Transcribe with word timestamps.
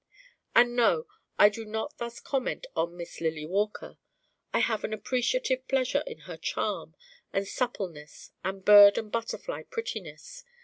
And 0.55 0.75
no, 0.75 1.05
I 1.37 1.49
do 1.49 1.63
not 1.63 1.99
thus 1.99 2.19
comment 2.19 2.65
on 2.75 2.97
Miss 2.97 3.21
Lily 3.21 3.45
Walker. 3.45 3.99
I 4.51 4.57
have 4.57 4.83
an 4.83 4.93
appreciative 4.93 5.67
pleasure 5.67 6.03
in 6.07 6.21
her 6.21 6.37
charm 6.37 6.95
and 7.31 7.47
suppleness 7.47 8.31
and 8.43 8.65
bird 8.65 8.97
and 8.97 9.11
butterfly 9.11 9.61
prettiness. 9.61 10.43